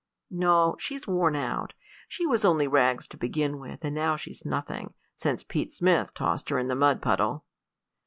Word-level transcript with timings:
"No; 0.31 0.77
she's 0.79 1.05
worn 1.05 1.35
out. 1.35 1.73
She 2.07 2.25
was 2.25 2.43
only 2.43 2.65
rags 2.67 3.05
to 3.09 3.17
begin 3.17 3.59
with, 3.59 3.85
and 3.85 3.93
now 3.93 4.15
she's 4.15 4.43
nothing, 4.43 4.95
since 5.15 5.43
Pete 5.43 5.71
Smith 5.71 6.15
tossed 6.15 6.49
her 6.49 6.57
in 6.57 6.69
the 6.69 6.75
mud 6.75 7.03
puddle." 7.03 7.45